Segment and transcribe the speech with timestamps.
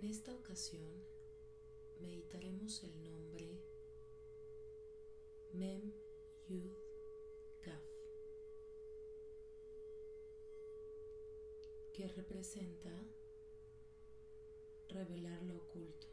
[0.00, 0.92] En esta ocasión
[2.00, 3.58] meditaremos el nombre
[5.54, 5.92] Mem
[6.46, 6.70] Yud
[7.60, 7.82] Kaf,
[11.92, 12.92] que representa
[14.88, 16.06] revelar lo oculto.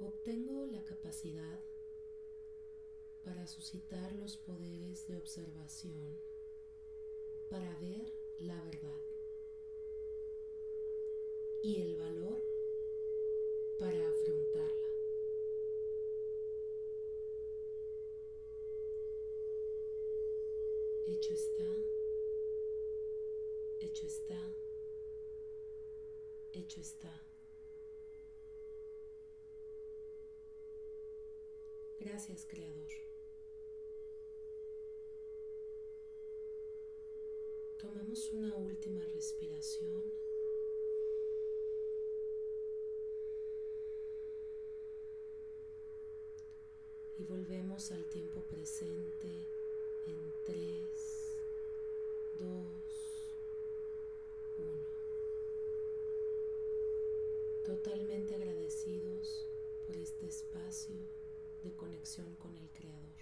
[0.00, 1.60] Obtengo la capacidad
[3.22, 6.35] para suscitar los poderes de observación
[7.50, 9.00] para ver la verdad
[11.62, 12.40] y el valor
[13.78, 14.86] para afrontarla.
[21.06, 21.64] Hecho está,
[23.80, 24.54] hecho está,
[26.52, 27.22] hecho está.
[31.98, 33.15] Gracias, Creador.
[37.78, 40.02] Tomamos una última respiración.
[47.18, 49.28] Y volvemos al tiempo presente
[50.06, 50.56] en 3,
[52.38, 52.48] 2,
[54.58, 54.68] 1.
[57.64, 59.46] Totalmente agradecidos
[59.86, 60.96] por este espacio
[61.62, 63.15] de conexión con el Creador.